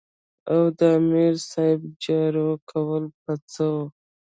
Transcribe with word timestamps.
او 0.51 0.61
د 0.77 0.79
امیر 0.99 1.33
صېب 1.49 1.79
جارو 2.03 2.49
کول 2.69 3.03
به 3.23 3.33
څۀ 3.53 3.65
وو 3.71 3.83
ـ 3.87 3.91